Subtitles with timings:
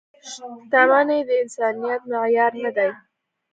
[0.31, 2.91] •شتمني د انسانیت معیار نه دی.